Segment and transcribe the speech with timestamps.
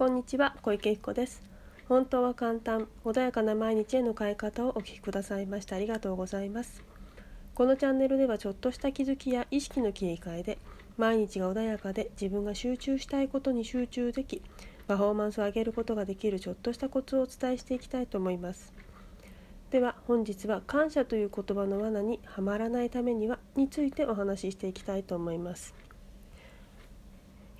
[0.00, 1.42] こんにちは小池彦です。
[1.86, 6.82] 本当は簡単穏やかな毎日への変え方をお聞きくださいましてありがとうございます。
[7.54, 10.58] このチャンネルではちょっとした気づきや意識の切り替えで
[10.96, 14.40] 毎日が穏やかで自分が集中したいことに集中でき
[14.88, 18.72] パフォーマンスを上げることができるちょっとしたコツをお伝えしていきたいと思います。
[19.70, 25.74] では本日は感謝という言葉の罠にはまらないためにはについてお話ししていきたいと思います。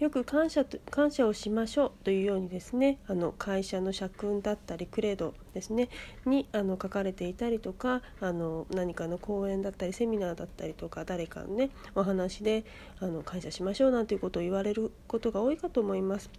[0.00, 5.90] よく感謝と感謝をしましょうというようにですねあの会社の社訓だったりクレードですね
[6.24, 12.64] にあの書かれていたりとかあの何かの講演だったりセミナーだったりとか誰かのねお話で
[12.98, 16.30] あの感謝しましょうなんていうことを言われることが多いかと思います。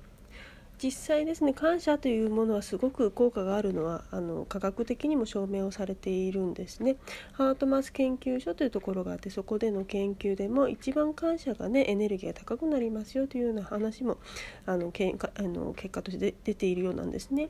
[0.81, 6.95] 実際ですね感謝というものはすごく効果があるのはあの科学的にも証明をされているんですね。
[7.33, 14.17] ハートマス研究所というところがあってそこでの研究でも一番感謝がねエネルギーが高くなりますよというような話も
[14.65, 17.49] あのけんかあの結果として出ているようなんですね。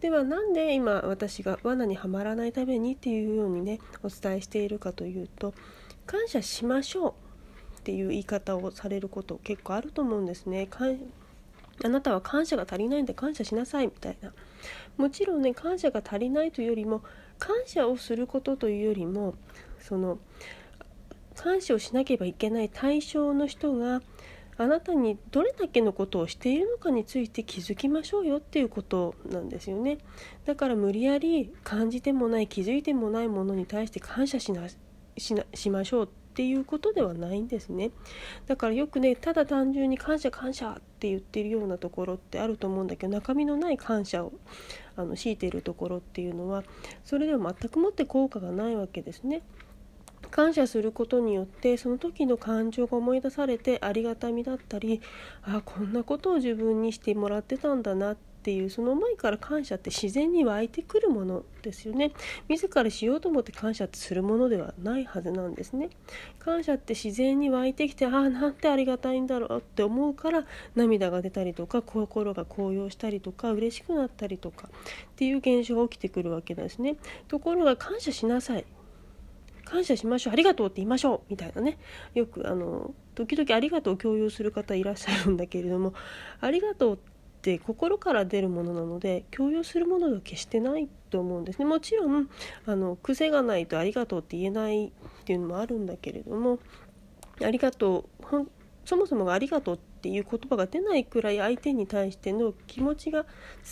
[0.00, 5.54] ではなんで今私が罠にはまらないためにっていうようにねお伝えしているかというと
[6.04, 10.66] 感謝しましょうっていう言い方をされること結構あると思うんですね。
[11.84, 14.32] あなたは感謝が足りないんで感謝しなさいみたいな。
[14.96, 17.02] もちろんね感謝が足りないというよりも
[17.38, 19.34] 感謝をすることというよりも
[19.78, 20.18] その
[21.34, 24.02] 感謝をしなければいけない対象の人が
[24.58, 29.96] あなたにどれだけのことをしているのかについて気づきましょうよっていうことなんですよね。
[30.44, 34.68] だから無理やり感じてもない気づいてもないものに対して感謝しな
[35.16, 36.08] しなしましょう。
[36.30, 37.90] っていうことではないんですね
[38.46, 44.32] だからよくねただ単純に感謝感謝って言ってるようなところってあると思うんだけど中身のない感謝を
[44.96, 46.62] あの強いているところっていうのは
[47.04, 49.42] それでは全くもって効果がないわけですね。
[50.30, 55.00] 感謝することによってその時の感情が思い出されてありがたみだったり
[55.42, 62.12] あこんなことを自分にしてもらってたんだなってっていうその思いから感謝って自然に湧いてくるものですよね。
[62.48, 65.90] 自らしようと思って感謝ってするものではないはずなんですね。
[66.38, 76.96] 感謝って自然に湧いてきてああなんてありがたいんだろうって思うから涙が出たりとか心が高揚したりとか嬉しくなったりとかっていう現象が起きてくるわけなんですね。
[77.28, 78.64] ところが感謝しなさい。
[79.66, 80.32] 感謝しましょう。
[80.32, 81.20] ありがとうって言いましょう。
[81.28, 81.76] みたいなね。
[82.14, 85.92] よくあの時々ありがとうを共有する方いらっしゃるんだけれども
[86.40, 87.19] ありがとうって
[87.58, 91.64] 心から出るものなので強要するものでは決してないと思うんですね。
[91.64, 92.28] もちろん
[92.66, 94.90] あの癖がないとありがとうって言えないっ
[95.24, 96.58] ていうのもあるんだけれども
[97.42, 98.46] ありがとう
[98.84, 103.26] そもそもがありがとうっていう言葉が出ないくらい相手に対しての気持ちが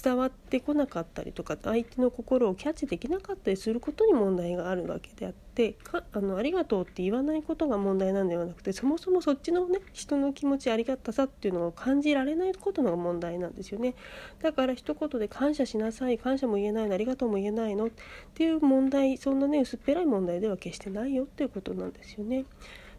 [0.05, 13.94] 伝わってこなかったりとか相手の心をキャッチできなかったりすることに問題があるわけであってかあのありがとうって言わないことが問題なんではなくてそもそもそっちのね人の気持ちありがたさっていうのを感じられないことのが問題なんですよね
[14.43, 17.91] だから一言で感謝しなさい感謝も言えないのありがとうも言えないのっ
[18.34, 22.44] ていう問題そんなね薄っぺらい問題では決してないよっていうことなんですよね。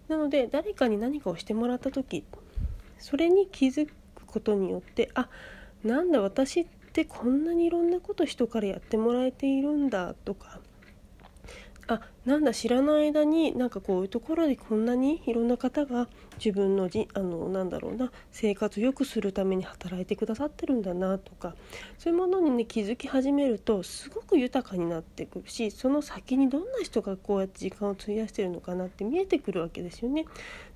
[0.09, 2.25] なので誰かに何かをしてもらった時
[2.99, 5.29] それに気づくことによってあ
[5.83, 10.59] なんだ私ってこんなにいろんなこと人からやってもらえているんだとか
[11.89, 16.07] あなんだ知らない間になんかこういうところでこんなにいろんな方が
[16.38, 21.55] 自分のじあのなんだろうな生活を良くするために働いてくださってるんだなとか
[21.97, 30.25] そういうものにね気づき始めるとすごく豊かになってくるしその先にどんな人がこうやって時間を費やしてるのかなって見えてくるわけですよね。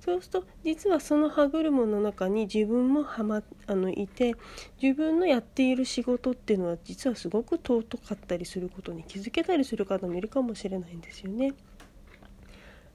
[0.00, 4.34] そうすると実はその歯車の中に自分もはまあのいて
[4.82, 11.54] 自分のやっている仕事っていうのは実はすごく尊かったりすることに気づけたりする方もいるかもしれないんですですよね。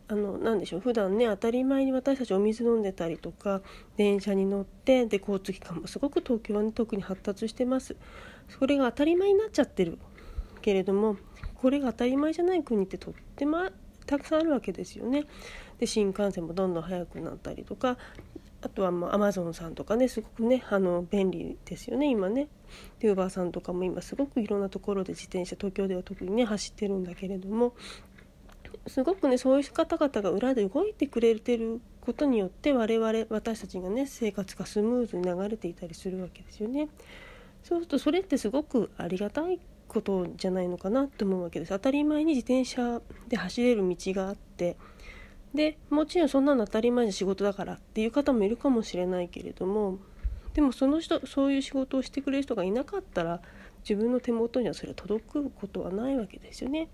[0.07, 3.61] あの何でしょう普段ね当たり前に私たちお水飲んでたりとか
[3.95, 7.95] 電車に乗ってで交通機関もすごく東京は、ね、特に発達してます。
[8.47, 9.99] それが当たり前になっちゃってる。
[10.61, 11.17] けれども
[11.55, 13.69] これが当たり前じゃない国ってとっても
[14.05, 15.25] たくさんあるわけですよね。
[15.79, 17.97] で新幹線もどんどん速くなったりとか
[18.61, 22.47] あとはまあアマゾンさんとかねすごくねあの便利ですよね今ね。
[22.99, 27.73] でウーバーさんとかも今すごくいろんなところで自転車東京では特にね走ってるんだけれども
[28.89, 36.89] すごくねそういう方々が裏で動いてくれてることによって我々私たちがね生活がスムーズに流れていたりするわけですよね。
[37.63, 41.69] そうするとそれってすごくありがたいことじゃないのかなと思うわけです。
[41.69, 44.77] 当たり前に自転車で走れる道があって
[45.53, 49.97] でもちろんそんなの当たり前で仕事だからっていう方もいるかもしれないけれども
[50.53, 53.41] でもその人そういう仕事をしてくれる人がいなかったら
[53.87, 56.89] 自分の手元にはそれは届くことはないわけですよね。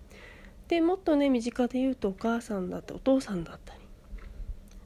[0.68, 3.80] でもっとね身近で言うとお母さんだったりお父さんだったり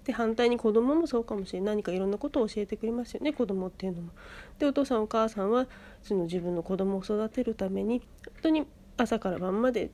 [0.03, 4.09] で反対に子供もそうかもしれない何かいろんなことを教えてくれますよね子供っていうのも。
[4.57, 5.67] でお父さんお母さんは
[6.01, 8.65] その自分の子供を育てるために本当に
[8.97, 9.91] 朝から晩まで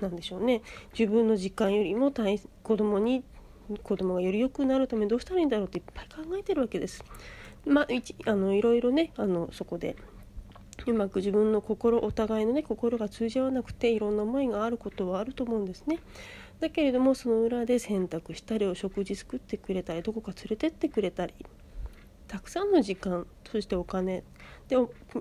[0.00, 0.62] なんでしょうね
[0.98, 2.12] 自分の時間よりも
[2.62, 3.24] 子供に
[3.82, 7.04] 子供がより良くなるためにどうしたらいいんだろうっていっぱい考えてるわけです。
[7.66, 7.86] まあ、
[8.24, 9.96] あのいろいろねあのそこで
[10.86, 15.98] うまく自分の心お互いのね心が通じ合わなくていろんな思いがあることはあると思うんですね。
[16.60, 21.34] だけれどもその裏で洗濯したりお食事作ってくれたりどこか連れてってくれたり
[22.26, 24.24] たくさんの時間そしてお金
[24.68, 24.76] で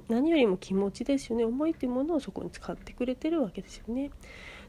[0.10, 4.12] 何よりも気持ちですよね思いっていうものをそこに使ってくれてるわけですよね。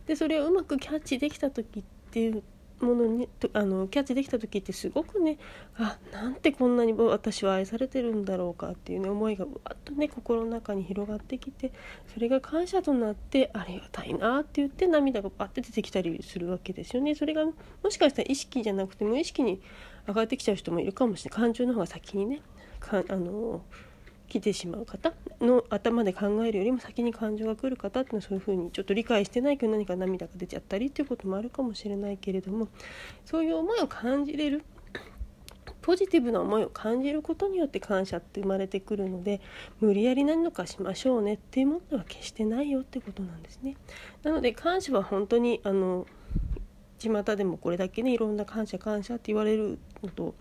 [0.06, 2.43] でそれをうまくキャッチできた時っていう
[2.80, 5.38] ものにあのキャッチできた時ってすごくね
[5.76, 11.72] あなんてこんなに私は愛されてるんだろうかっていうね思いがわっとね心の中に広がってきて
[12.12, 17.14] それが感謝となってありがたいなって言って涙がバッて出てきたりするわけですよね。
[17.14, 17.52] それがも
[17.90, 19.60] しかしたら意識じゃなくて無意識に
[20.06, 22.40] 上がってきちゃう人もいるかもしれない感情の方が先にね
[22.81, 23.62] かあの
[24.28, 32.69] 来てしまう方の頭で考えるよりも先に感情が来る方っていうのはそういうふうにちょっと理解してないけど何か涙が出ちゃったりっていうこともあるかもしれないけれども
[33.25, 34.64] そういう思いを感じれる
[35.80, 39.40] ポジティブな思いを感じることによって感謝って生まれてくるので
[39.80, 43.76] 無理やり何のかしましょうねっていうものは決してないよってことなんですね。
[44.22, 46.06] なので感謝は本当にあの
[46.98, 50.34] 巷でもこれだけねいろんな感謝感謝って言われるのとっ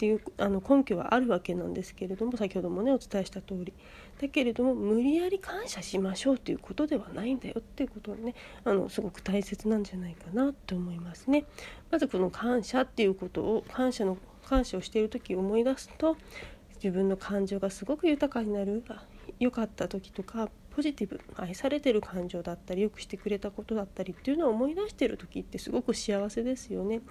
[0.00, 3.72] ていうあの根拠はあるわけなんですけれども先ほどもねお伝えした通り
[4.20, 8.34] だけれども無理やり感謝しましょうということではないんだよっていうことね
[8.64, 11.44] あのすごく大切なんじゃないかなと思いますね。
[11.90, 14.16] まずこの感謝っていうことを感謝の
[14.46, 16.16] 感謝をしている時思い出すと
[16.82, 18.82] 自分の感情がすごく豊かになる
[19.38, 20.48] 良かった時とか
[20.80, 27.02] ポジティブ愛されてる感情だったりよくしてくれたことだったりっていうのを思い出してる時ってすごく幸せですよね。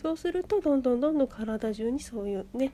[0.00, 2.72] そうするとどんどんどんどん体中にそういうね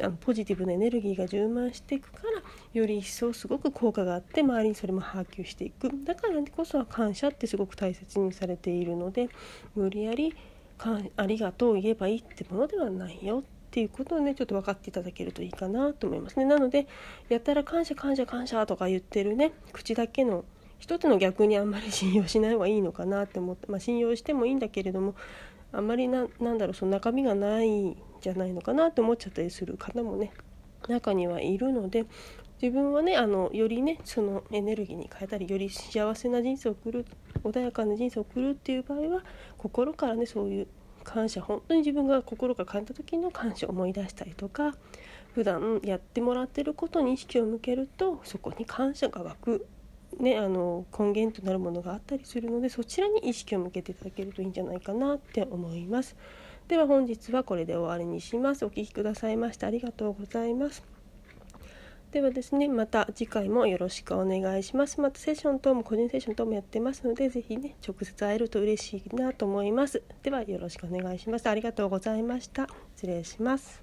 [0.00, 2.42] あのポジティブなエネルギーが充満していくから
[2.72, 9.28] より一層すごく効果があって周りにそれも波及していくだからこそ感謝ってすごく大切にされているので
[9.74, 10.34] 無理やり
[11.18, 16.44] ありがとう言えばいいってものではないよってっていうことをねちょっと分かっていただけるといいかなと思いますね。
[16.44, 16.86] なので
[17.30, 20.44] やったら感謝感謝感謝とか言ってるね口だけの
[20.78, 25.14] 一つの逆にあんまり信用しない方がいいのかなって思って、まあ、信用してもいいんだけれども
[25.72, 30.32] あんまりななんだろうその中身がないんじゃないのかなって思っちゃったりする方もね
[30.88, 32.04] 中にはいるので
[32.60, 37.06] 自分はねあのよりねそのエネルギーに変えたりより幸せな人生を送る
[37.42, 39.24] 穏やかな人生を送るっていう場合は
[39.56, 40.68] 心からねそういう
[41.02, 44.74] 感謝本当に自分が心が感じた時の感謝を思い出したりとか
[45.34, 49.66] 普段やってもらってることに意識を向けるとそこに感謝が湧く、
[50.18, 56.16] ね、あの根源となるものがあったりするのでそちらに意識を向けていただけるといいんじゃないかなって思います。
[56.68, 58.64] では本日はこれで終わりにします。
[58.64, 61.01] お聴きくださいましてありがとうございます。
[62.12, 65.00] ではですね、また次回もよろしくお願いします。
[65.00, 70.02] またセッション等も個人セッション等もやってますので、ぜひね、直接会えると嬉しいなと思います。
[70.22, 71.48] ではよろしくお願いします。
[71.48, 72.68] ありがとうございました。
[72.96, 73.82] 失礼します。